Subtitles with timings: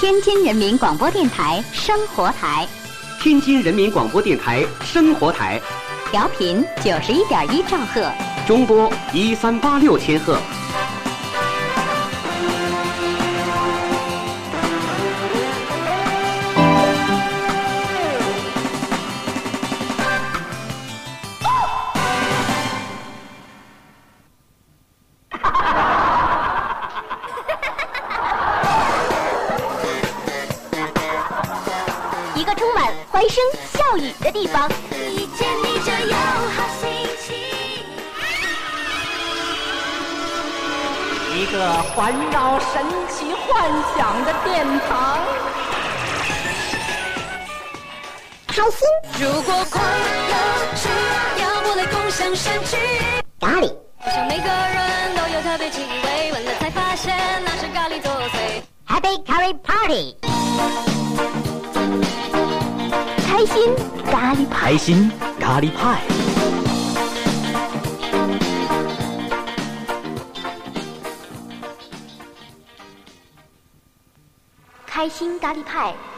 [0.00, 2.66] 天津人民广播电台生活台，
[3.20, 5.60] 天津人民广播电台生活台，
[6.10, 8.10] 调频九十一点一兆赫，
[8.46, 10.38] 中波一三八六千赫。
[75.80, 76.09] 心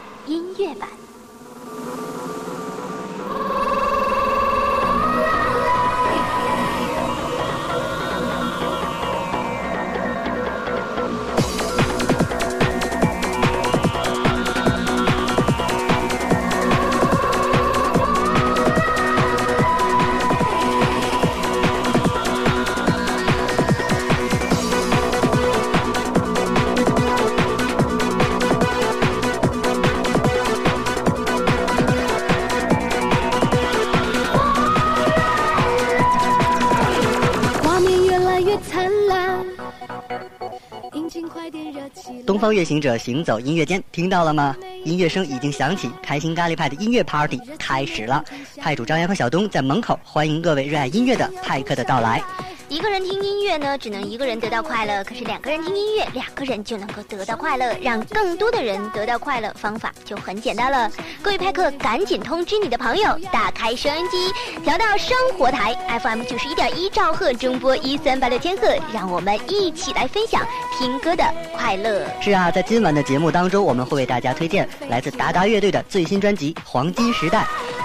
[42.53, 42.63] 夜。
[42.63, 44.55] 行者行走音乐间，听到了吗？
[44.85, 48.23] 音乐声已经响起，开心咖喱派的音乐 party 开始了。
[48.57, 52.23] 派主张扬和小东在门口欢迎各位热爱音乐的派客的到来。
[52.69, 59.53] 一个人听音乐呢，只能一个人得到快乐；可是两个人听音乐，两个人就能够得到快乐，让更多的人得到快乐。
[59.55, 60.91] 方法就很简单了，
[61.23, 64.31] 各位派客，赶紧通知你的朋友，打开收音机，
[64.63, 70.45] 调到生活台 FM 九十一点一兆赫，中波一三八六千赫，让我们一起来分享
[70.77, 71.23] 听歌的
[71.57, 72.05] 快乐。
[72.21, 77.39] 是啊，在今晚的节目当中，我们会为大家推荐来自达达乐队的最新专辑《黄金时代》，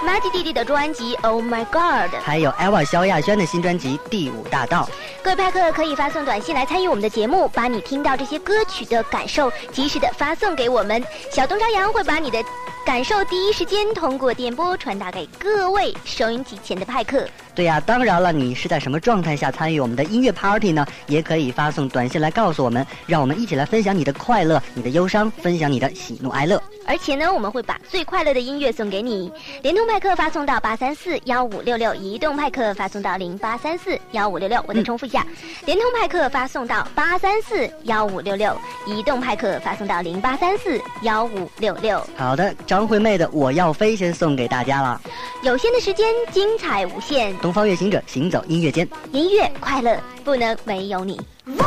[0.09, 2.11] 马吉弟弟的专辑《Oh My God》。
[2.23, 4.89] 还有 Eva 萧亚轩的新专辑《第五大道》。
[5.23, 11.03] 各位派客可以发送短信来参与我们的节目，把你听到这些歌曲的感受及时的发送给我们。
[11.31, 12.43] 小东朝阳会把你的
[12.83, 17.23] 感受第一时间通过电波传达给各位收音机前的派客。
[17.53, 20.83] 对呀、当然了，你是在什么状态下参与我们的音乐 party 呢？
[21.05, 26.59] 也可以发送短信来告诉我们，让我们一起来分享你的快乐、你的忧伤，分享你的喜怒哀乐。
[26.89, 29.31] 而且呢，我们会把最快乐的音乐送给你。
[29.61, 34.59] 联通派克发送到八三四幺五六六，移动派克发送到零八三四幺五六六。
[34.67, 35.23] 我再重复一下，
[35.65, 38.57] 联通派克发送到八三四幺五六六，
[38.87, 42.03] 移动派克发送到零八三四幺五六六。
[42.17, 44.99] 好的，张惠妹的《我要飞》先送给大家了。
[45.43, 51.21] 有限的时间，精彩无限，东方乐行者行走音乐间，音乐快乐不能没有你。
[51.45, 51.59] 给我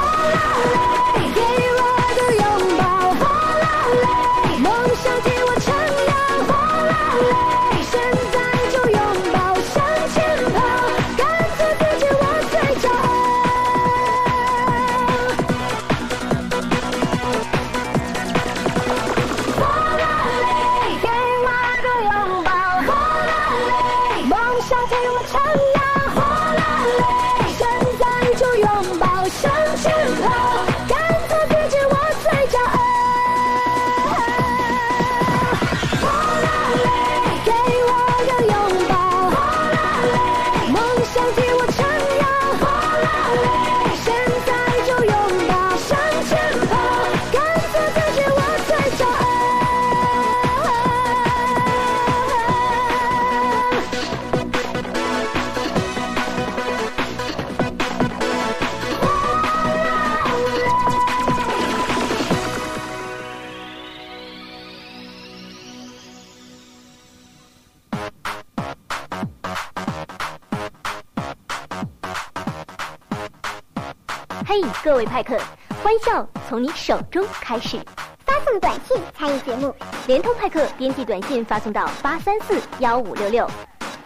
[75.02, 75.36] 位派克，
[75.82, 77.76] 欢笑从你手中开始。
[78.24, 79.74] 发送短信参与节目，
[80.06, 83.50] 联通派克编辑短信发送到八三四幺五六六，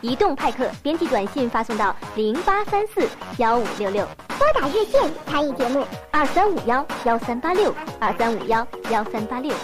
[0.01, 3.07] 移动派克编辑短信发送到零八三四
[3.37, 4.09] 幺五六六。
[4.39, 9.55] 拨打热线参与节目，二三五幺幺三八六，二三五幺幺三八六。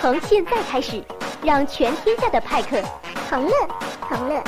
[0.00, 1.04] 从现在开始，
[1.42, 2.80] 让全天下的派克
[3.28, 3.52] 同乐
[4.08, 4.42] 同乐。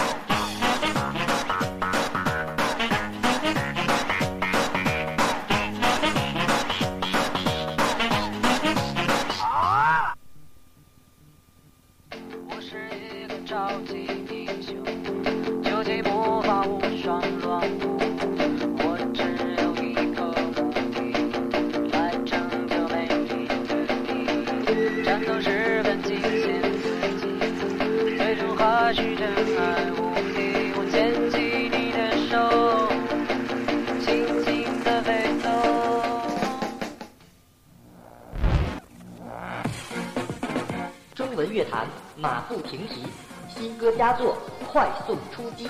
[41.15, 41.87] 中文乐坛
[42.17, 43.07] 马不停蹄，
[43.49, 44.37] 新歌佳作
[44.73, 45.69] 快速出击，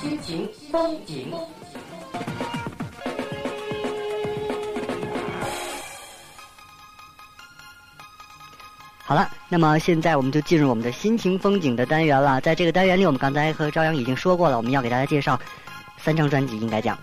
[0.00, 1.32] 心情风景。
[9.48, 12.40] 那么现在我们就进入我们的心情风景的单元了。
[12.40, 15.38] 在这个单元里，我们刚才和朝阳已经说过了，我们要给大家介绍
[15.98, 16.98] 三张专辑，应该讲。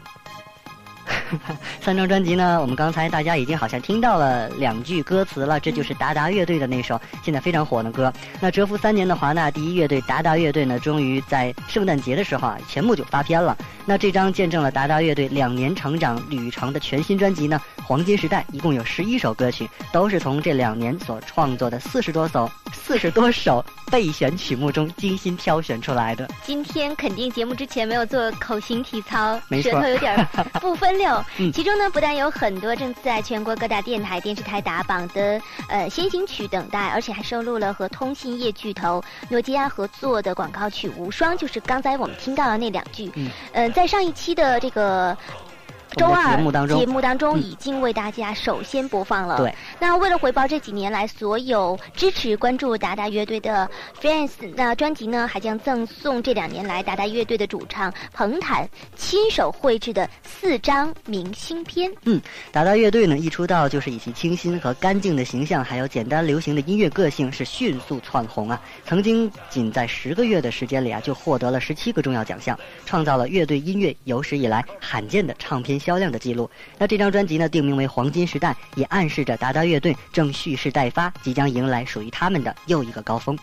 [1.81, 8.11] 三张专辑呢，我们刚才大家已经好像听到了两句歌词了，这就是达达乐队的那首现在非常火的歌。
[8.39, 13.57] 那蛰伏三年的华纳第一乐队达达乐队呢，终于在圣诞节的时候啊，前不久发片了。
[13.85, 26.29] 那这张见证了达达乐队两年成长旅程的全新专辑呢，《黄金时代》一共有十一首歌曲，都是从这两年所创作的四十多首、四十多首备选曲目中精心挑选出来的。
[26.45, 30.27] 今天肯定节目之前没有做口型体操，舌头有点
[30.61, 31.22] 不分 溜。
[31.37, 43.11] 嗯其中呢，不但有很多正在全国各大电台、电视台打榜的呃先行曲等待，而且还收录了和通信业巨头诺基亚合作的广告曲《无双》，就是刚才我们听到的那两句。
[43.15, 45.17] 嗯，呃，在上一期的这个。
[45.95, 49.37] 周二节目当中节目当中嗯已经为大家首先播放了。
[49.37, 53.69] 对，那为了回报这几年来所有支持关注达达乐队的
[54.01, 61.91] fans，那专辑呢还将赠送这两年来达达乐队的主唱彭坦亲手绘制的四张明信片。
[62.05, 68.61] 嗯达达乐队呢，一出道就是以其清新和干净的形象，还有简单流行的音乐个性，是迅速窜红啊！
[68.85, 76.49] 曾经仅在十个月的时间里啊，就获得了十七个重要奖项，创造了乐队音乐有史以来罕见的唱片销量的记录。
[76.77, 83.37] 那这张专辑呢，定名为《黄金时代》，也暗示着达达乐队正蓄势待发，即将迎来属于他们的又一个高峰。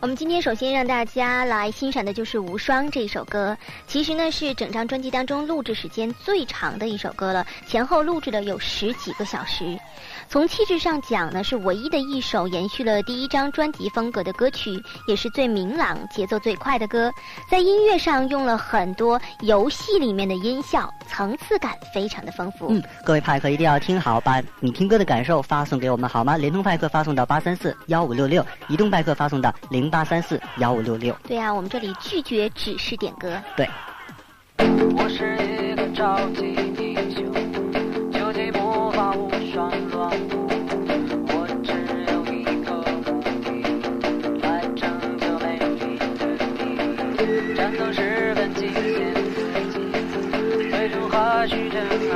[0.00, 3.54] 我们今天首先让大家来欣赏的就是《无双》这首歌，
[3.86, 9.78] 其实呢是整张专辑当中录制时间最长的一首歌了，前后录制了有十几个小时。
[10.26, 17.12] 从气质上讲呢，是唯一的一首延续了第一张专辑风格的歌曲，也是最明朗、节奏最快的歌。
[17.50, 22.68] 在音乐上用了很多游戏里面的音效，层次感非常的丰富。
[22.70, 26.38] 嗯，各位派克一定要听好，把你听歌的感受发送给我们好吗？
[26.38, 31.14] 联通派克发送到八三四幺五六六，移动派克发送到零八三四幺五六六。
[31.26, 33.42] 对啊，我们这里拒绝只是点歌。
[33.56, 33.68] 对。
[34.96, 37.32] 我是一个超级英雄，
[38.12, 40.48] 究极魔法无双乱舞。
[41.28, 41.72] 我只
[42.12, 42.70] 有一个
[43.10, 43.48] 目的，
[44.42, 44.88] 来拯
[45.18, 46.22] 救美丽的
[46.56, 46.58] 你。
[47.54, 49.38] 战斗十分极限刺
[49.72, 49.74] 激，
[50.70, 51.80] 最终还是真
[52.12, 52.14] 爱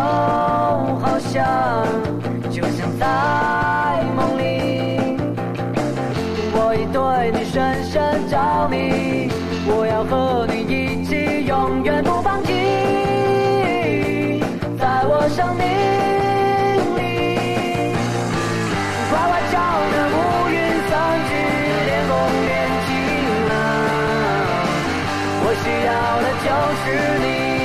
[0.00, 1.42] 好像，
[2.50, 3.06] 就像在
[4.16, 4.40] 梦里。
[6.52, 8.36] 我已对你深深着
[8.68, 9.28] 迷，
[9.66, 12.50] 我要和你一起，永远不放弃。
[14.78, 15.64] 在我生命
[16.96, 17.00] 里，
[19.10, 19.54] 快快照
[19.92, 20.16] 着乌
[20.48, 20.56] 云
[20.88, 20.92] 散
[21.28, 21.30] 去，
[21.86, 22.12] 天空
[22.46, 22.48] 变
[22.86, 22.88] 晴
[23.48, 23.52] 朗。
[25.42, 25.90] 我需要
[26.22, 26.46] 的就
[26.82, 26.88] 是，
[27.20, 27.59] 你。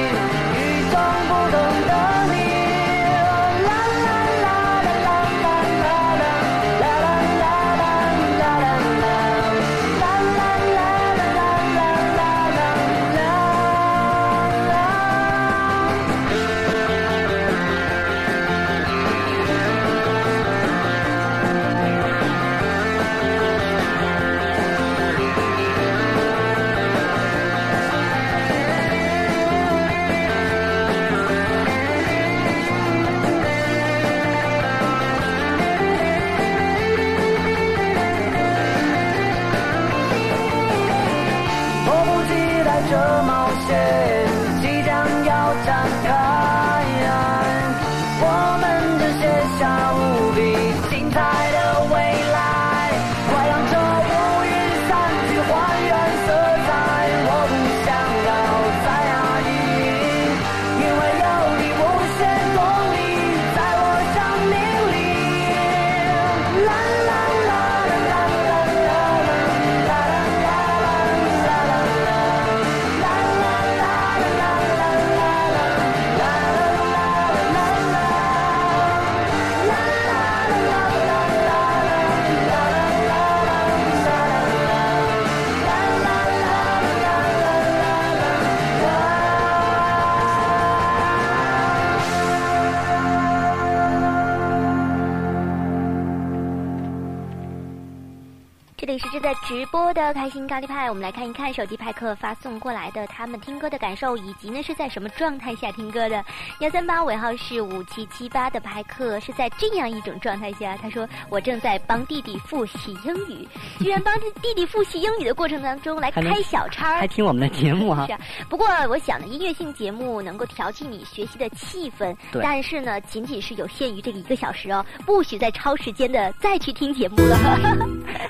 [99.26, 106.26] that 直播的开心咖喱派，我们来看一看手机派克发送过来的他们听歌的感受，以及呢是在什么状态下听歌的。
[106.62, 113.48] 幺三八尾号是五七七八的派克是在这样一种状态下，他说我正在帮弟弟复习英语，
[113.78, 117.08] 居然帮弟弟复习英语的过程当中来开小差儿还。
[117.08, 118.14] 听我们的节目哈 是。
[118.14, 127.38] 啊，不过我想呢，音乐性节目能够调剂你学习的气氛，对但是呢，仅仅是有限于这个一个小时哦，不许再超时间的再去听节目了。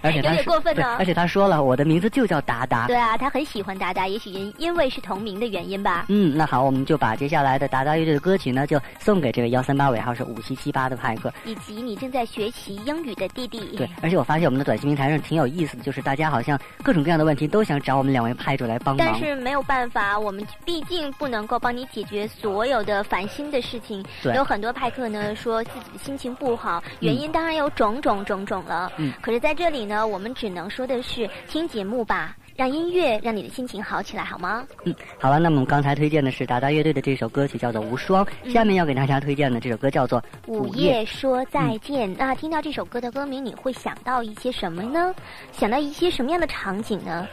[0.14, 2.88] 有点过分呢而且他说了，我的名字就叫达达。
[2.88, 6.08] 对啊，他很喜欢达达，也许因因为是同名的原因吧。
[6.10, 11.32] 嗯，那好，我们就把接下来的达达乐队的歌曲呢，就送给这个幺三八尾号是五七七八的派克。
[11.46, 13.60] 以及你正在学习英语的弟弟。
[13.78, 19.08] 对，而且我发现我们的短信平台上挺有意思的，就是大家好像各种各样的问题都想找我们两位派主来帮忙。
[19.08, 24.04] 但是没有办法，我们毕竟不能够帮你解决所有的烦心的事情。
[24.24, 28.92] 对有很多派克呢说自己的心情不好，原因当然有种种种种了。
[28.98, 34.66] 嗯可是在这里呢，我们只能说的是听节目吧，让音乐让你的心情好起来，好吗？
[34.84, 42.14] 嗯，好了，那么我们刚才推荐的是达达乐队的这首歌曲叫做《无双》，下面要给大家推荐的这首歌叫做《午夜说再见。
[42.18, 45.14] 那听到这首歌的歌名，你会想到一些什么呢？
[45.52, 47.28] 想到一些什么样的场景呢？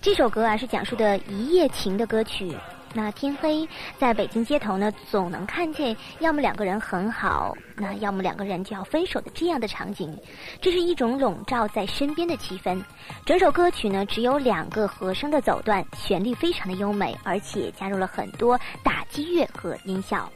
[0.00, 2.52] 这首歌啊是讲述的一夜情的歌曲。
[2.94, 3.66] 那天黑，
[3.98, 10.14] 在北京街头呢，总能看见要么两个人很好，那要么两个人就要分手的这样的场景。
[10.60, 12.82] 这是一种笼罩在身边的气氛。
[13.24, 20.30] 整首歌曲呢只有两个和声的走段，旋律非常的优美，而且加入了很多打击乐和音效。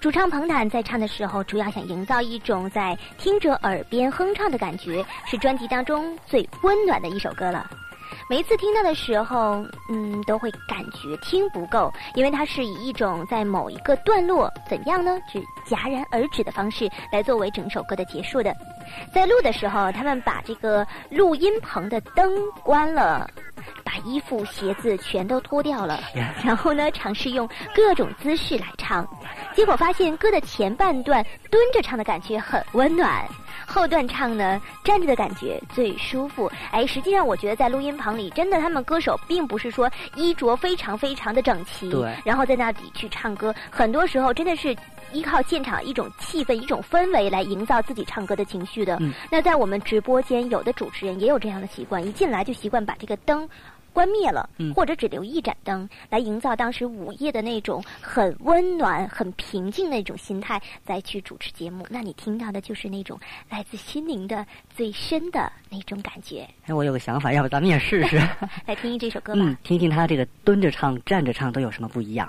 [0.00, 7.70] 主唱彭坦在唱的时候，主要想营造一种在听者耳边哼唱的感觉，是专辑当中最温暖的一首歌了。
[8.28, 18.54] 每一次听到的时候，嗯，都会感觉听不够，因为它是以一种在某一个段落怎样呢，只戛然而止的方式来作为整首歌的结束的。
[19.12, 22.32] 在录的时候，他们把这个录音棚的灯
[22.62, 23.28] 关了。
[23.84, 26.00] 把衣服、鞋子全都脱掉了，
[26.44, 29.06] 然后呢，尝试用各种姿势来唱，
[29.54, 33.24] 结果发现歌的前半段蹲着唱的感觉很温暖，
[33.66, 36.50] 后段唱呢站着的感觉最舒服。
[36.70, 44.74] 哎，实际上我觉得在录音棚里，真的他们歌手并不是说衣着非常非常的整齐，对然后在那里去唱歌，很多时候真的是。
[45.14, 48.98] 依靠现场一种气氛、一种氛围来营造自己唱歌的情绪的。
[49.00, 53.48] 嗯那在我们直播间，有的主持人也有这样的习惯，一进来就习惯把这个灯
[53.92, 61.86] 关灭了，嗯或者只留一盏灯，来营造当时午夜的那种很温暖、很平静的那种心态，再去主持节目。
[61.88, 63.18] 那你听到的就是那种
[63.48, 64.44] 来自心灵的
[64.74, 66.46] 最深的那种感觉。
[66.66, 68.16] 哎，我有个想法，要不咱们也试试？
[68.66, 69.40] 来听听这首歌吧。
[69.44, 72.28] 嗯，听听他这个蹲着唱、站着唱都有什么不一样。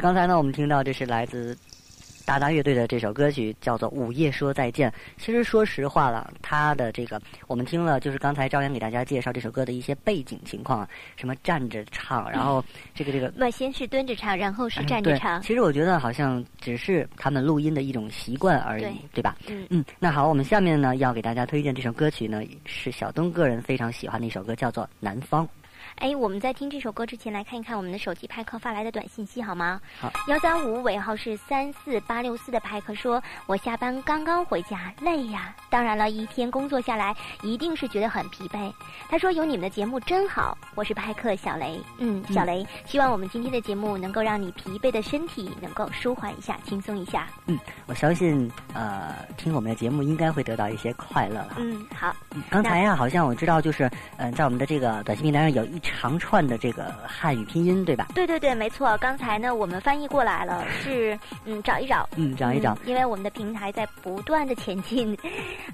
[0.00, 1.56] 了，刚才呢，我们听到这是来自
[2.24, 4.90] 达达乐队的这首歌曲，叫做《午夜说再见》。
[5.18, 13.30] 其实说实话了，它的这个我们听了，就是刚才朝阳给大家介绍这首歌的一些背景情况，什么站着唱，然后这个这个。
[13.36, 15.42] 那先是蹲着唱，然后是站着对唱。
[15.42, 19.36] 其实我觉得好像只是他们录音的一种习惯而已，对吧？
[19.48, 25.44] 嗯嗯，那好，我们下面呢要给大家推荐这首歌曲呢，是小东个人非常喜欢的一首歌，叫做《南方》。
[26.00, 29.78] 哎，我们在听这首歌之前，来看一看我们的手机派克发来的短信息好吗？
[30.00, 35.54] 好，幺三五尾号是三四八六四的派克说：“我下班刚刚回家，累呀。
[35.68, 38.72] 当然了，一天工作下来，一定是觉得很疲惫。”
[39.10, 47.28] 他说：“有你们的节目真好。”我是派克小雷，嗯，小雷，希望我们今天的节目能够让你疲惫的身体能够舒缓一下，轻松一下。
[47.44, 51.56] 嗯，我相信呃，听我们的节目应该会得到一些快乐了。
[51.58, 52.16] 嗯，好。
[52.48, 53.84] 刚才呀，好像我知道，就是
[54.16, 58.06] 嗯、呃，在我们的这个短信平台上有一长串的这个汉语拼音，对吧？
[58.14, 58.96] 对对对，没错。
[58.98, 65.16] 刚才呢，我们翻译过来了，是嗯，找一找，嗯，找一找、嗯，因为我们的平台在不断的前进。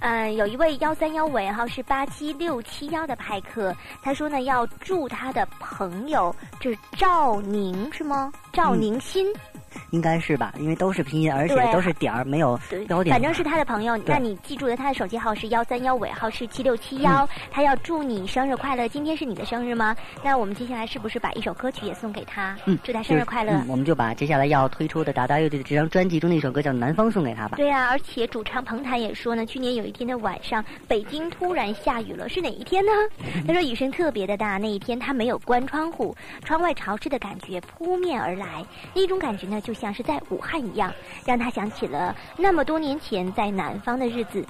[0.00, 8.32] 嗯，有一位幺三幺尾号是八七六七幺的派克，他说呢要祝他的朋友，这是赵宁是吗？
[8.56, 9.26] 赵宁心。
[9.34, 9.40] 嗯
[9.90, 13.12] 应该是吧，因为都是拼音，而且都是点儿，没有标点。
[13.14, 17.26] 反正是他的朋友，那你记住了，他的手机号是幺三幺，尾号是七六七幺。
[17.26, 19.94] 嗯、他要祝你生日快乐，今天是你的生日吗？
[20.24, 22.56] 那我们接下来是不是把一首歌曲也送给他？
[22.64, 23.52] 嗯，祝他生日快乐。
[23.52, 27.58] 嗯、我们就把接下来要推出的达达乐队的这张专辑中的一首歌叫《南方》送给他吧。
[27.58, 32.92] 对啊，而且主唱彭坦也说呢，去年有一天的晚上，北京突然下雨了，是哪一天呢？
[33.46, 40.92] 他说雨声特别的大，那一天他没有关窗户，窗外潮湿的感觉扑面而来，那种感觉呢，就像是在武汉一样，
[41.24, 44.44] 让他想起了那么多年前在南方的日子。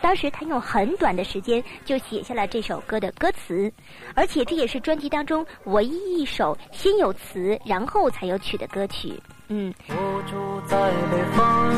[0.00, 3.72] 当时他用很短的时间就写下了这首歌的歌词，
[4.16, 9.22] 而且这也是专辑当中唯一一首先有词然后才有曲的歌曲。
[9.46, 9.72] 嗯。
[9.88, 11.70] 我住在北方，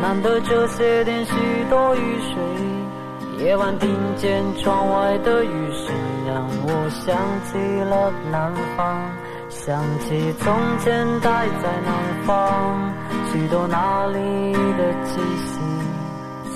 [0.00, 1.34] 难得这些天许
[1.68, 2.00] 多雨
[2.32, 5.94] 水，夜晚听见窗外的雨声，
[6.26, 7.14] 让我想
[7.44, 9.27] 起了南方。
[9.68, 11.92] 想起从前待在南
[12.24, 12.90] 方，
[13.30, 15.60] 许多那里的气息，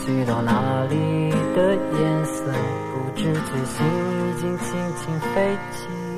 [0.01, 2.43] 许多那里的颜色，
[2.95, 6.12] 不知觉心已经轻轻飞起。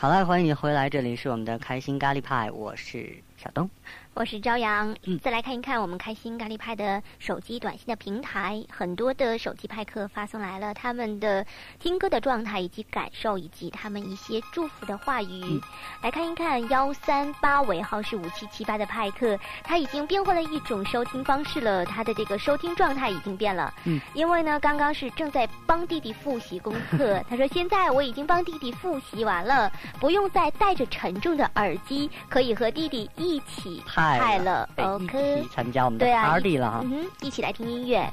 [0.00, 3.68] 好了，欢迎你回来，这里是我们的开心咖喱派，我是小东。
[4.18, 11.46] 我是朝阳，嗯再来看一看我们开心咖喱派的手机短信的平台，很多的手机派客发送来了他们的
[11.78, 15.44] 听歌的状态以及感受，以及他们一些祝福的话语。
[15.44, 15.60] 嗯
[16.02, 23.72] 来看一看幺三八尾号是五七七八的派克，他已经变换了一种收听方式了，他的这个收听状态已经变了。
[23.84, 35.48] 嗯，因为呢，刚刚是正在帮弟弟复习功课， 他说现在我已经帮弟弟复习完了，不用再戴着沉重的耳机，可以和弟弟一起派派了对，OK 一起。
[35.48, 36.80] 参加我们的 party 了哈。
[36.84, 38.08] 嗯哼，一起来听音乐。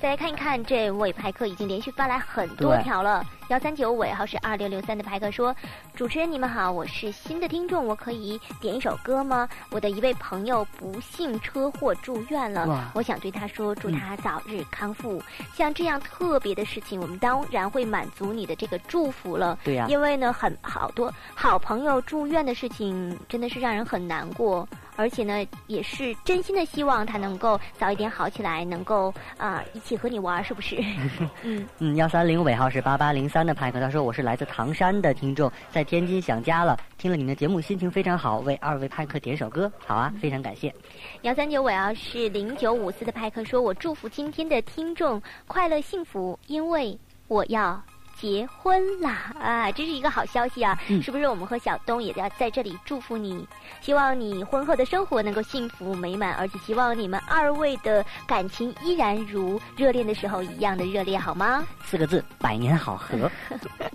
[0.00, 3.24] 再来看一看，这位派克已经连续发来很多条了。
[3.48, 5.54] 幺三九尾号是二六六三的派克说
[5.96, 9.48] ：“主持人你们好，我是新的听众，我可以点一首歌吗？
[9.70, 15.20] 我的一位朋友不幸车祸住院了，我想对他说，祝他早日康复。
[15.52, 19.58] 像这样特别的事情，我们当然会满足你的这个祝福了。
[19.64, 24.68] 对呀因为呢，很好多好朋友住院的事情，真的是让人很难过。
[24.98, 30.76] 而且呢，也是真心的希望他能够早一点好起来，能够啊、一起和你玩，是不是？
[31.42, 40.74] 嗯，嗯，幺三零尾号是八八零三的派克，他说我是来自唐山的听众，在天津想家了，听了你们的节目，心情非常好，为二位派克点首歌，好啊，非常感谢。
[41.22, 47.80] 幺三九尾号是零九五四的派克说：“我祝福今天的听众快乐幸福，因为我要。”
[48.20, 50.76] 结婚啦啊，这是一个好消息啊！
[50.88, 53.46] 嗯是不是我们和小东也要在这里祝福你？
[53.80, 61.64] 希望你婚后的生活能够幸福美满，而且希望你们二位的感情依然如热恋的时候一样的热烈，好吗？
[61.84, 63.30] 四个字，百年好合。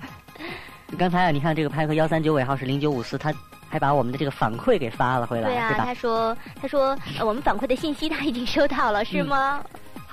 [0.98, 3.34] 刚才啊，你看这个派克幺三九尾号是零九五四，他
[3.68, 5.94] 还把我们的这个反馈给发了回来，对啊，吧他？
[5.94, 9.62] 说他说、呃、我们反馈的信息他已经收到了，是吗？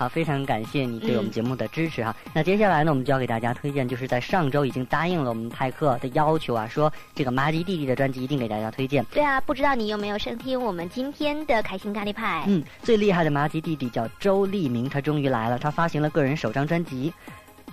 [0.01, 2.17] 好，非常感谢你对我们嗯节目的支持哈。
[2.33, 9.05] 那接下来呢，我们就要给大家推荐，就是在上周已经答应了我们派克的要求啊，说这个麻吉弟弟的专辑一定给大家推荐。
[9.13, 12.45] 对啊，不知道你有没有收听我们今天的开心咖喱派？
[12.47, 17.13] 嗯，最厉害的麻吉弟弟叫周立明，他终于来了，他发行了个人首张专辑。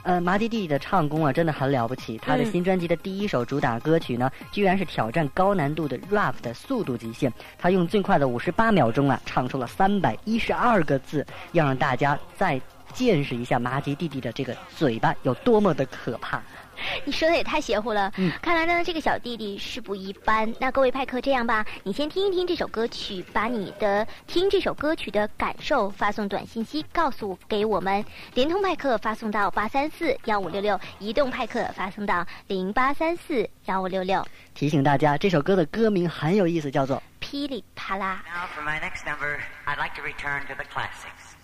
[0.08, 2.18] 呃，麻吉弟弟的唱功啊，真的很了不起。
[2.20, 7.30] 他的嗯新专辑的第一首主打歌曲呢，居然是挑战高难度的 rap 的速度极限。
[7.58, 12.58] 他用最快的五十八秒钟啊，唱出了三百一十二个字，要让大家再
[12.94, 16.42] 见识一下麻吉弟弟的这个嘴巴有多么的可怕。
[17.06, 18.12] 你说的也太邪乎了。
[18.18, 20.52] 嗯看来呢，这个小弟弟是不一般。
[20.60, 28.04] 那各位派克，这样吧，你先听一听这首歌曲，把你的听这首歌曲的感受发送短信息告诉给我们。
[28.34, 34.26] 联通派克发送到八三四幺五六六，移动派克发送到零八三四幺五六六。
[34.54, 38.24] 提醒大家，这首歌的歌名很有意思，叫做噼里啪啦。
[38.26, 41.36] Now, for my next number, I'd like to return to the classics.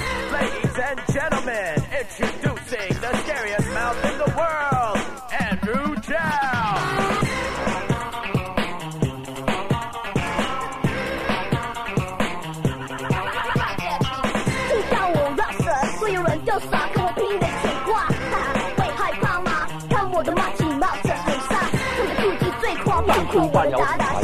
[0.77, 4.99] Ladies and gentlemen, introducing the scariest mouth in the world,
[5.31, 6.77] Andrew Chow.
[14.69, 19.67] 听到我 rap 神，所有人就傻，跟我拼的铁挂，哈哈，会害怕吗？
[19.89, 21.65] 看我的马起冒着很杀，
[21.97, 24.16] 看着腹肌最夸，跑酷我的打打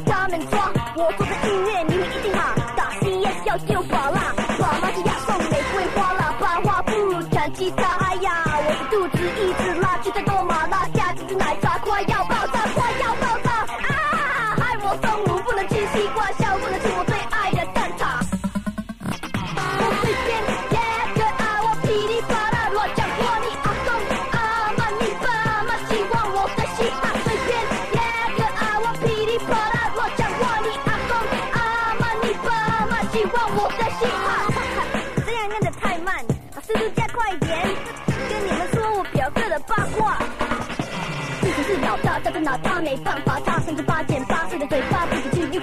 [0.00, 0.21] 灵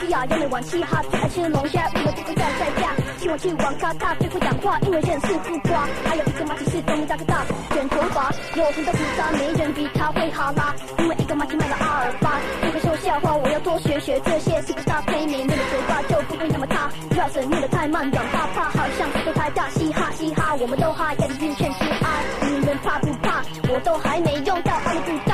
[0.10, 23.44] 不止去 U K 亚，也没玩嘻哈，最爱吃龙虾，为了不会再再嫁，希望去网咖，他最会讲话，因为认识不瓜，还有一个马奇是东大哥大，卷头发，有很多胡渣，没人比他会哈拉，因为一个马奇卖了阿尔巴，不会说笑话我要多学学这些 superstar 配美妹的嘴巴就不会那么塌，要是念得太慢，软怕怕，好像舌头太大，嘻哈嘻哈，我们都哈，要的晕圈是爱，你们怕不怕？
[23.72, 25.29] 我都还没用到阿里不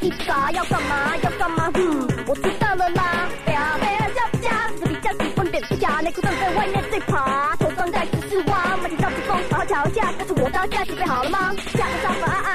[0.00, 1.16] 一个，要干嘛？
[1.22, 1.70] 要干嘛？
[1.74, 3.28] 嗯，我知道了啦。
[3.44, 4.68] 贝啊贝啊加不加？
[4.78, 11.52] 死比加死分辨不假，内裤正在外面最爬，头装在只是蛙，马蹄上吹风，好好瞧一下，但是我当下准备好了吗？
[11.72, 12.49] 下个沙发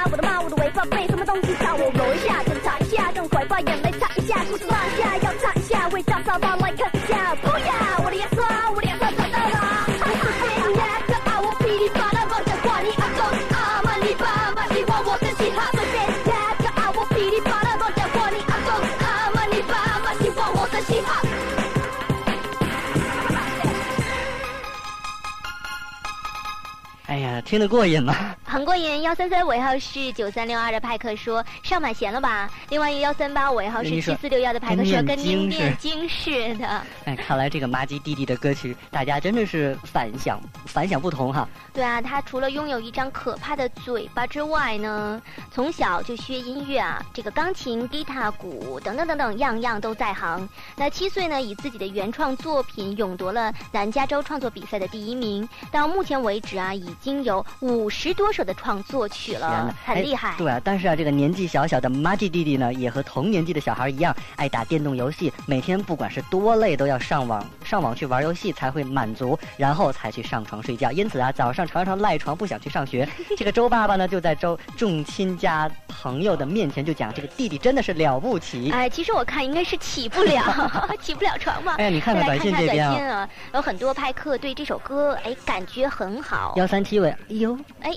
[27.08, 28.36] 哎呀，听得过瘾吗？
[28.46, 29.02] 很过瘾。
[29.02, 32.50] 幺三三尾号是九三六二的派克说上满弦了吧？
[32.70, 36.84] 另外一个幺三八尾号是七四六幺的派克说跟跟念经念经似的。
[37.06, 41.48] 哎，看来这个麻吉弟弟的歌曲，大家真的是反响反响不同哈。
[41.74, 50.48] 对啊，他除了拥有一张可怕的嘴巴之外呢，从小就学音乐啊，这个钢琴、吉他、鼓等等等等，样样都在行。
[50.76, 55.48] 那七岁呢，以自己的原创作品勇夺了南加州创作比赛的第一名。
[55.72, 60.36] 到目前为止啊，已经有五十多首的创作曲了哪，很厉害哎。
[60.38, 70.92] 对啊，但是啊，这个年纪小小的麻吉弟弟呢，也和同年纪的小孩一样，爱打电动游戏，每天不管是多累，都要上网上网去玩游戏才会满足，然后才去上床睡觉。
[70.92, 73.08] 因此啊，早上常常赖床不想去上学。
[73.38, 78.70] 这个周爸爸呢，就在周众亲家朋友的面前就讲，这个弟弟真的是了不起。
[78.72, 81.76] 哎，其实我看应该是起不了， 起不了床嘛。
[81.78, 86.54] 哎呀你看看短信这边啊，有很多派克对这首歌哎感觉很好。
[86.58, 87.94] 幺三七尾，哎呦，哎，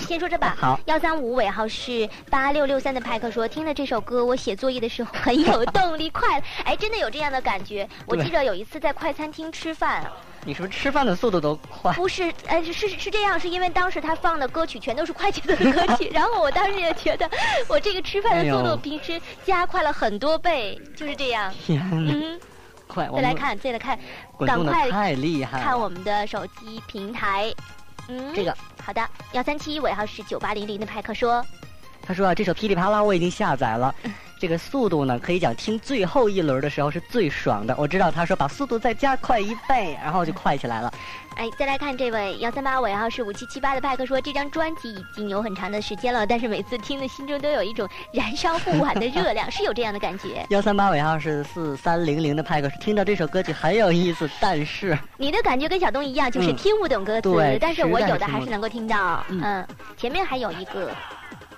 [0.00, 0.56] 先说这吧。
[0.58, 6.44] 好幺三五尾号是八六六三的派克说，听了这首歌，我写作业的时候很有动力，快乐。
[6.64, 7.88] 哎，真的有这样的感觉。
[8.06, 10.04] 我记得有一次在快餐厅吃饭，
[10.44, 11.92] 你是不是吃饭的速度都快？
[11.94, 17.28] 不是，哎，是是是这样，是因为当时他放的歌曲全都是快节奏的歌曲， 然后我当时也觉得
[17.68, 21.52] 我这个吃饭的速度平时加快了很多倍，就是这样。
[21.64, 22.40] 天，嗯，
[22.86, 23.08] 快！
[23.10, 23.98] 我再来看，再来看，
[24.46, 25.64] 赶快太厉害了。
[25.64, 27.52] 看我们的手机平台。
[28.08, 28.56] 嗯，这个。
[28.84, 31.44] 好的，幺三七尾号是九八零零的派克说，
[32.02, 33.94] 他说啊，这首噼里啪啦我已经下载了，
[34.42, 37.72] 这个速度呢，可以讲听最后一轮的时候是最爽的。
[37.78, 40.92] 我知道他说把速度再加快一倍，然后就快起来了。
[41.36, 50.44] 哎，再来看这位幺三八尾号是五七七八的派克说，这张专辑已经有很长的时间了，但是每次听的心中都有一种燃烧不完的热量，是有这样的感觉。
[50.50, 59.24] 幺三八尾号是四三零零的派克说，听到这首歌曲很有意思，但是你的感觉跟小东一样，就是嗯听不懂歌词，对但是我有的还是能够听到。
[59.28, 60.90] 嗯嗯，前面还有一个。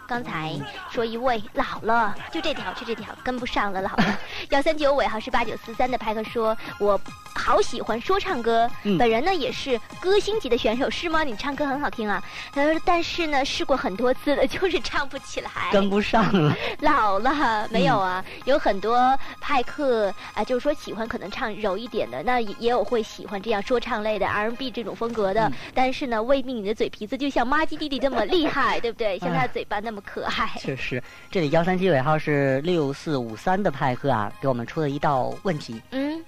[0.06, 0.52] 刚才
[0.90, 4.18] 说一位老了，就这条，就这条跟不上了，老了。
[4.50, 7.00] 幺三九尾号是八九四三的派克说，我
[7.34, 11.24] 好喜欢说唱歌，嗯本人呢也是歌星级的选手，是吗？
[11.24, 15.50] 你唱歌很好听啊，他说，但是呢试过很多次了，就是唱不起来。
[15.72, 16.54] 跟不上了。
[16.80, 18.22] 老了没有啊？
[18.28, 25.48] 嗯有很多派克啊、就是说喜欢可能唱柔一点的，那也也有会喜欢这样说唱类的 R&B 这种风格的。
[25.48, 29.18] 嗯但是呢，未必你的嘴皮子就像妈鸡弟弟这么厉害，对不对？
[29.18, 30.50] 像他的嘴巴那么可爱。
[30.59, 35.80] 确实，这里幺三七尾号是六四五三的派克啊，给我们出了一道问题。
[35.90, 36.22] 嗯。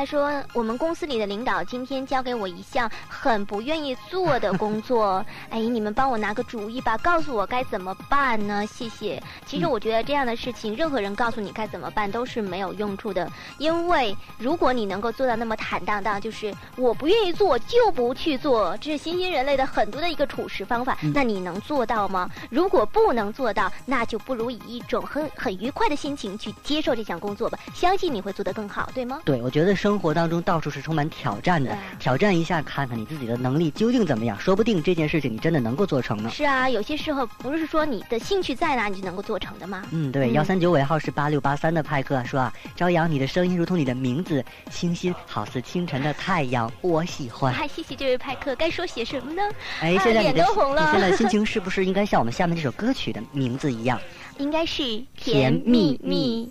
[0.00, 8.64] 他说：“我们公司里的领导今天交给我一项很不愿意做的工 作，哎，你们帮我拿个主意吧，告诉我该怎么办呢？
[8.66, 9.22] 谢谢。
[9.44, 20.96] 其实嗯我觉得这样的事情，任何人告诉你该怎么办都是没有用处的，因为如果你能够做到那么坦荡荡，就是我不愿意做就不去做，这是新兴人类的很多的一个处事方法。
[21.02, 22.26] 嗯那你能做到吗？
[22.48, 29.20] 如果不能做到，那就不如以一种很很愉快的心情去接受这项工作吧，相信你会做得更好，对吗？
[29.26, 36.30] 对，我觉得生活当中到处是充满挑战的，挑战一下，看看你自己的能力究竟怎么样，说不定这件事情你真的能够做成呢。
[36.30, 39.82] 是啊，有些时候不是说你的兴趣在哪你就能够做成的吗？
[39.90, 47.52] 嗯，对，幺三九尾号是八六八三的派克说啊，朝阳，你的声音如同你的名字，清新，好似清晨的太阳，我喜欢。
[47.52, 49.42] 嗨，谢谢这位派克，该说些什么呢？
[49.80, 54.00] 哎，啊现在你的脸都红了你现在心情是不是应该像我们下面这首歌曲的名字一样？
[54.38, 54.82] 应该是
[55.16, 56.50] 甜甜蜜蜜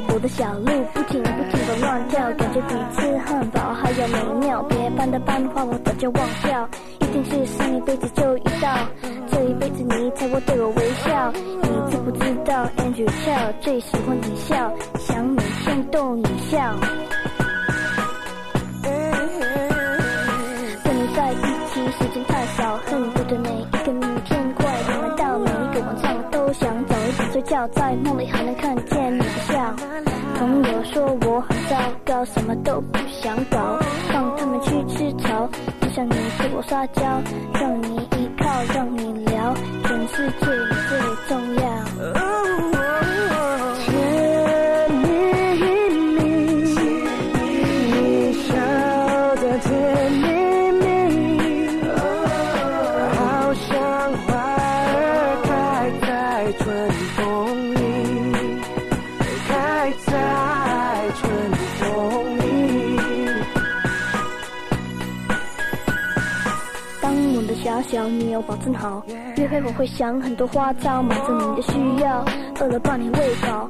[0.00, 6.68] 蜜蜜的笑，害我的小鹿不停不停的乱跳，感觉比吃汉堡还要美妙，别班的班花我早就忘掉，
[7.00, 8.88] 一定是上一辈子就遇到，
[9.30, 11.32] 这一辈子你才会对我微笑。
[11.32, 16.74] 你知不知道 Andrew Chow 最喜欢你笑，想你心动你笑。
[27.50, 29.74] 觉，在梦里还能看见你的笑。
[30.38, 33.76] 朋友说我很糟糕，什么都不想搞，
[34.12, 35.50] 放他们去吃草，
[35.80, 37.02] 只想你对我撒娇，
[37.54, 39.52] 让你依靠，让你聊，
[39.82, 41.79] 全世界你最重要。
[68.42, 69.02] 保证好，
[69.36, 72.24] 约会我会想很多花招，满足你的需要，
[72.60, 73.68] 饿了把你喂饱，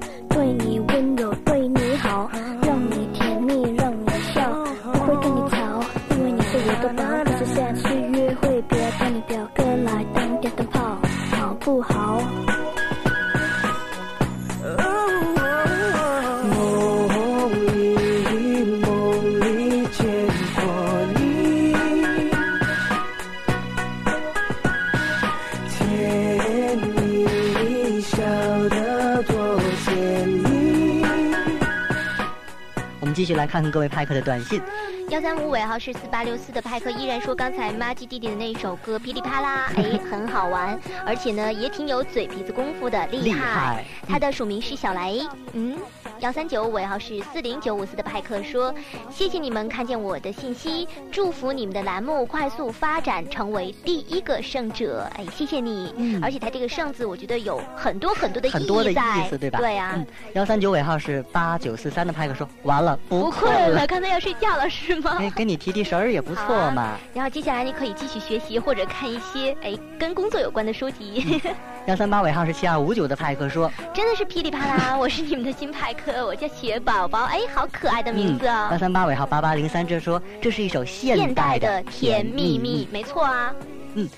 [33.51, 34.63] 看看各位派克的短信。
[35.09, 45.77] 幺三五尾号是四八六四的派克依然说，刚才妈吉弟弟的那首歌噼里啪啦，哎， 很好玩，而且呢也挺有嘴皮子功夫的，厉厉害他的署名是小雷，嗯。
[46.21, 48.75] 幺三九尾号是四零九五四的派克说
[49.11, 55.95] ：“谢谢你们看见我的信息，祝福你们的栏目快速发展，成为第一个胜者。”哎，谢谢你。
[55.97, 59.59] 嗯而且他这个“胜”字，我觉得有很多很多的很多的意在，意思，对吧？
[59.61, 59.93] 对啊。
[59.97, 65.17] 嗯，幺三九尾号是八九四三的派克说，完了，不困困了，刚才要睡觉了是吗？
[65.21, 66.99] 哎，给你提提神儿也不错嘛。
[67.15, 71.41] 然后接下来你可以继续学习或者看一些哎跟工作有关的书籍，
[71.91, 74.95] 幺三八尾号是七二五九的派克说， 真的是噼里啪啦！
[74.97, 78.79] 我是你们的新派克，我叫雪宝宝，哎，好可爱的名字哦幺啊！
[78.79, 82.89] 三八尾号八八零三这说，这是一首现现代的的甜蜜蜜，。
[82.93, 83.53] 没错啊。
[83.95, 84.09] 嗯，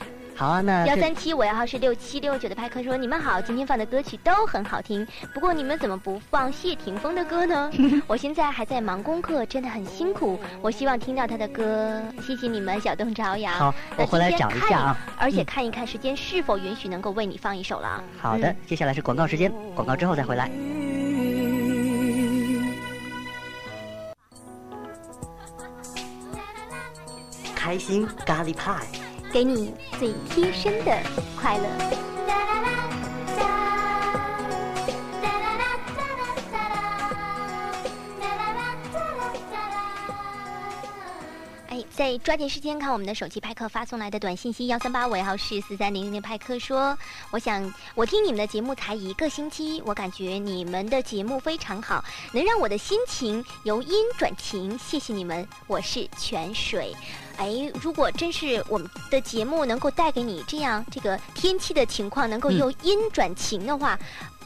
[0.43, 7.71] 好啊，那这幺三七尾号是六七六九的派克说：“你们好，今天放的歌曲都很好听，不过你们怎么不放谢霆锋的歌呢？
[8.09, 10.41] 我现在还在忙功课，真的很辛苦。
[10.61, 13.55] 我希望听到他的歌，谢谢你们，小东朝阳。
[13.55, 18.03] 好我回来找一下啊而且嗯看一看时间是否允许能够为你放一首了。
[18.21, 20.51] 好的嗯，接下来是广告时间，广告之后再回来。
[27.55, 28.85] 开心咖喱派，
[29.33, 30.95] 给你最贴身的
[31.41, 32.92] 快乐。
[42.03, 46.99] 再抓紧时间看我们的手机派克发送来的短信息，幺三八尾号是四三零零的派克说，
[47.31, 56.93] 我想我听你们的节目才一个星期，我感觉你们的节目非常好，能让我的心情由阴转晴，谢谢你们，我是泉水。
[57.37, 57.49] 哎，
[57.81, 63.97] 如果真是我们的节目能够带给你这样这个天气的情况，能够嗯由阴转晴的话，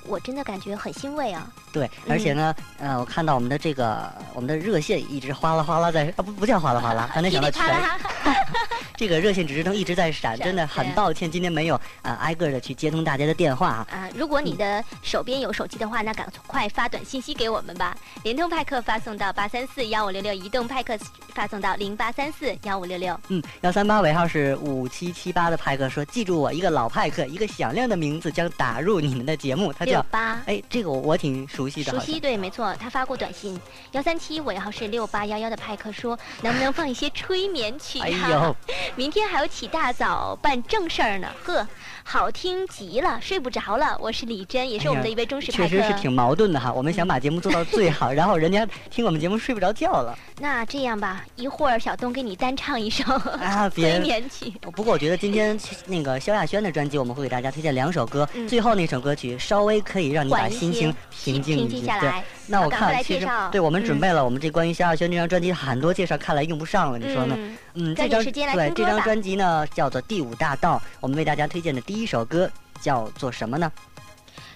[0.09, 1.47] 我真的感觉很欣慰啊。
[1.73, 7.63] 对，而且呢，呃，我看到我们的这个我们的热线一直哗啦哗啦在啊，不不叫哗啦哗啦，刚才想到全
[8.97, 13.87] 这个热线指示灯一直在闪，真的很抱歉，今天没有啊、呃挨个的去接通大家的电话啊。
[13.91, 17.95] 啊，如果你的手边有手机的话，那赶快发短信息给我们吧。
[18.23, 20.97] 联通派克发送到八三四幺五六六，移动派克
[21.35, 23.21] 发送到零八三四幺五六六。
[23.29, 30.43] 嗯，幺三八尾号是五七七八的派克说，记住我一个老派克，一个响亮的名字将打入你们的节目，他叫六八。
[30.47, 33.59] 哎，这个我我挺熟悉的，熟悉对，没错，他发过短信。
[33.93, 38.05] 幺三七尾号是六八幺幺的派克说，能不能放一些催眠曲、啊？
[38.05, 38.57] 哎呦，
[38.97, 41.67] 明天还要起大早办正事儿呢，呵，
[42.09, 43.99] 好听极了，睡不着了。
[44.01, 45.69] 我是李真，也是我们的一位忠实派克。
[45.69, 46.73] 确实是挺矛盾的哈。
[46.73, 53.03] 我们想把节目做到最好，然后人家听我们节目睡不着觉了 那这样吧，一会儿小东给你单唱一首
[53.43, 53.69] 啊！
[53.75, 53.99] 催别。
[53.99, 54.53] 眠曲。
[54.61, 67.35] 不过我觉得今天那个萧亚轩的专辑，我们会给大家推荐两首歌，嗯最后那首歌曲稍微可以让你把心情平静平一下来，那我看其实对我们准嗯备了我们这关于萧亚轩这张专辑很多介绍，看来用不上了，你说呢？
[67.37, 73.71] 嗯嗯，这张对这张专辑呢叫做《第五大道》，我们为大家推荐的第一首歌叫做什么呢？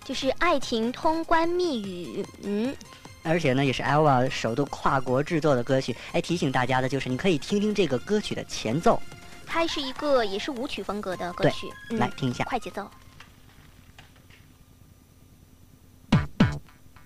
[0.04, 2.74] 就是爱情通关密语，嗯，
[3.22, 5.94] 而且呢，也是 Elva 首度跨国制作的歌曲。
[6.12, 9.00] 哎，提醒大家的就是，你可以听听这个歌曲的前奏。
[9.46, 11.66] 它是一个也是舞曲风格的歌对曲，
[11.96, 12.44] 来听一下。
[12.44, 12.88] 快节奏。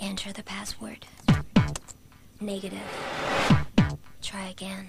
[0.07, 1.07] Enter the password.
[2.39, 2.79] Negative.
[4.21, 4.89] Try again.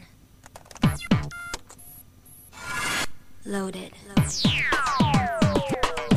[3.45, 3.93] Loaded.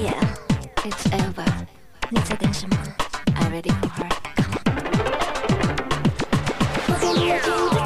[0.01, 0.35] Yeah,
[0.85, 1.67] it's over.
[2.11, 2.71] Need attention.
[3.37, 4.09] I'm ready for her.
[6.89, 7.78] Come on.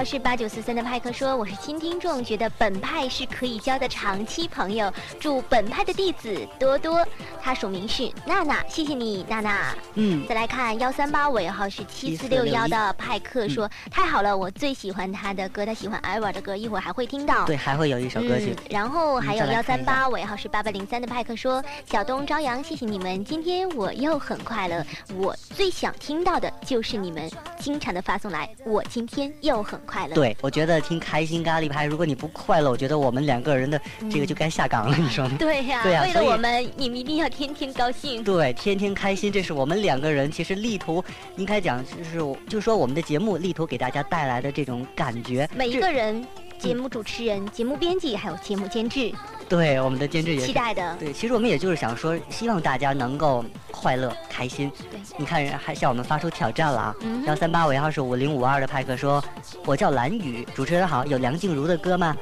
[0.00, 4.90] 号是八九四三的派克说：“我是新听众，觉得本派是可以交的长期朋友，
[5.20, 7.06] 祝本派的弟子多多。”
[7.42, 9.74] 他署名是娜娜，谢谢你，娜娜。
[9.96, 18.64] 嗯，再来看幺三八尾号是七四六幺的派克说：“太好了，我最喜欢他的歌，他喜欢艾娃的歌，一会儿还会听到。”对，还会有一首歌曲嗯。
[18.70, 24.82] 然后还有幺三八尾号是八八零三的派克说：“小东、朝阳，谢谢你们，今天我又很快乐。
[25.14, 33.80] 我最想听到的就是你们经常的发送来，我今天又很快乐。”对，我觉得听开心咖喱派，如果你不快乐，我觉得我们两个人的
[34.10, 35.36] 这个就该下岗了，你说呢？
[35.38, 38.22] 对呀、对呀为了我们，你们一定要天天高兴。
[38.22, 41.02] 对，天天开心，这是我们两个人其实力图，
[41.36, 42.18] 应该讲就是
[42.48, 45.48] 就是说我们的节目力图给大家带来的这种感觉。
[45.56, 46.24] 每一个人，
[46.60, 49.12] 节目主持人、节目编辑还有节目监制，
[49.48, 50.96] 对我们的监制也是期待的。
[50.96, 54.70] 对，其实我们也就是想说，希望大家能够快乐开心。
[54.90, 56.94] 对，你看，还向我们发出挑战了啊！
[57.00, 59.22] 嗯幺三八尾号是五零五二的派克说
[59.64, 62.14] ：“我叫蓝雨，主持人好，有梁静茹的歌吗？”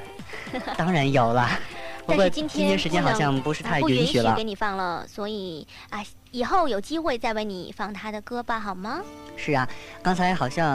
[0.79, 1.49] 当然有了，
[2.07, 4.45] 不过但是今天时间好像不是太允许了给。
[4.45, 9.01] 你放了，所以啊，以后有机会再为你放他的歌吧，好吗？
[9.37, 9.69] 是啊，
[10.03, 10.71] 刚才好像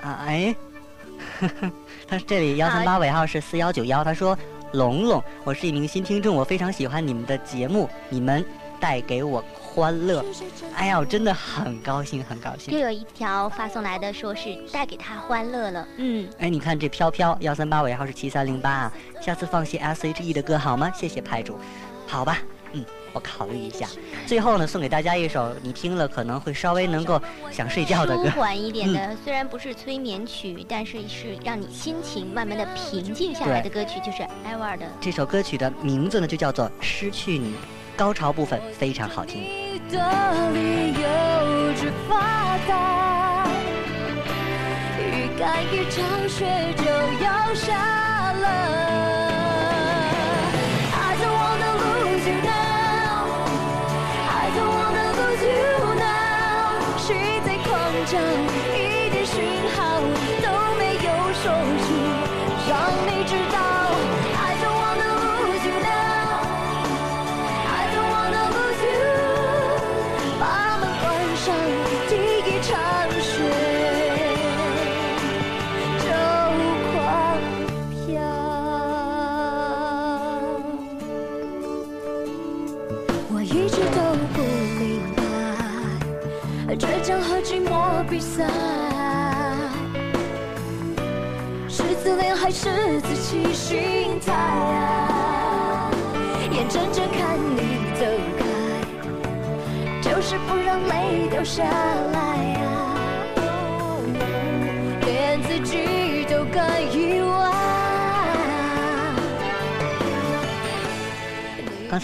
[0.00, 0.54] 啊，哎，
[2.08, 4.36] 他这里幺三八尾号是四幺九幺，他说
[4.72, 8.44] ：“龙龙，我是一名新听众，我非常喜欢你们的节目，你们
[8.80, 10.24] 带给我欢乐。”
[10.76, 12.80] 哎呀，我真的很高兴，很高兴又。
[12.80, 15.88] 有一条发送来的，说是带给他欢乐了。
[15.96, 20.90] 嗯，哎，你看这飘飘幺三八尾号是七三零八啊，下次放些 S H E 的歌好吗？
[20.94, 21.58] 谢谢派主，
[22.06, 22.38] 好吧，
[23.16, 23.88] 嗯，我考虑一下。
[24.26, 28.40] 最后呢，送给大家一首你听了可能会稍微能够想睡觉的歌舒。
[28.40, 34.86] 缓一点的，嗯虽然不是催眠曲，但是是让你心情慢慢的平静下来的歌曲，就是艾娃儿的。
[35.00, 37.50] 这首歌曲的名字呢就叫做《失去你》，
[37.96, 39.40] 高潮部分非常好听。
[39.40, 43.48] 你的理由之发达，
[44.98, 46.84] 欲盖一场雪就
[47.24, 49.15] 要下了。
[58.06, 58.85] 在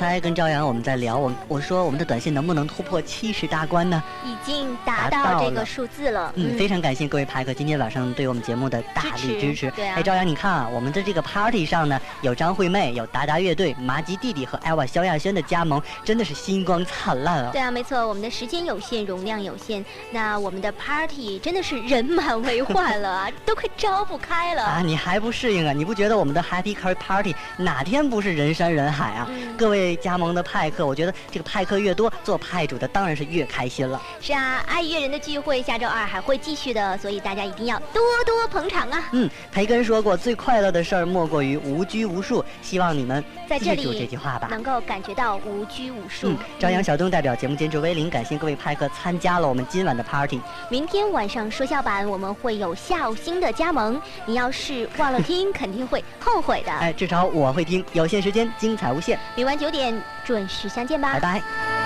[0.03, 4.03] 刚才跟朝阳我们在聊，我我说我们的短信能不能突破七十大关呢？
[4.45, 6.32] 经达达到这个数字了。
[6.36, 9.70] 嗯，非常感谢各位派克今天晚上对我们节目的大力支持。
[9.72, 17.51] 对啊哎，朝阳，你看啊，我们的这个 party 上呢，有张惠妹，有达达乐队、麻吉弟弟和艾娃萧亚轩的加盟，真的是星光灿烂啊！
[17.53, 24.62] 对啊，没错，我们的时间有限，容量有限，那我们的 party 真的是人满为患了啊， 都快招不开了。
[24.62, 25.72] 啊，你还不适应啊？
[25.72, 29.26] 你不觉得我们的 Happy Car Party 哪天不是人山人海啊？
[29.30, 34.01] 嗯各位加盟的派克，我觉得这个派克越多，做派主的当然是越开心了。
[34.20, 39.09] 是啊，爱乐人的聚会下周二还会继续的，所以大家一定要多多捧场啊！
[39.12, 42.45] 嗯，培根说过，最快乐的事儿莫过于无拘无束。
[42.61, 44.49] 希望你们在这记住里这句话吧。
[44.51, 46.28] 能够感觉到无拘无束。
[46.28, 50.41] 嗯，朝阳小东代表节目监制威林，感谢各位派客参加了我们今晚的 party。
[50.68, 56.72] 明天晚上说笑版我们会有笑星的加盟，你要是忘了听，肯定会后悔的。
[56.72, 57.85] 哎，至少我会听。
[57.93, 59.18] 有限时间，精彩无限。
[59.35, 61.82] 明晚九点准时相见吧，拜拜。